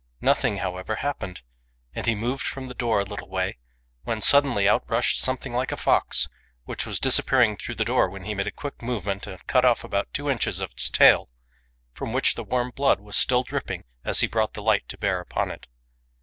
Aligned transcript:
Nothing, 0.19 0.57
however, 0.57 0.95
happened, 0.95 1.43
and 1.93 2.07
he 2.07 2.15
moved 2.15 2.41
from 2.41 2.67
the 2.67 2.73
door 2.73 3.01
a 3.01 3.05
little 3.05 3.29
way, 3.29 3.59
when 4.03 4.19
suddenly 4.19 4.67
out 4.67 4.83
rushed 4.89 5.19
something 5.21 5.53
like 5.53 5.71
a 5.71 5.77
fox, 5.77 6.27
which 6.63 6.87
was 6.87 6.99
disappearing 6.99 7.55
through 7.55 7.75
the 7.75 7.85
door, 7.85 8.09
when 8.09 8.23
he 8.25 8.33
made 8.33 8.47
a 8.47 8.51
quick 8.51 8.81
movement 8.81 9.27
and 9.27 9.45
cut 9.45 9.63
off 9.63 9.83
about 9.83 10.11
two 10.11 10.27
inches 10.27 10.59
of 10.59 10.71
its 10.71 10.89
tail, 10.89 11.29
from 11.93 12.13
which 12.13 12.33
the 12.33 12.43
warm 12.43 12.71
blood 12.71 12.99
was 12.99 13.15
still 13.15 13.43
dripping 13.43 13.83
as 14.03 14.21
he 14.21 14.27
brought 14.27 14.55
the 14.55 14.63
light 14.63 14.89
to 14.89 14.97
bear 14.97 15.19
upon 15.19 15.51
it. 15.51 15.67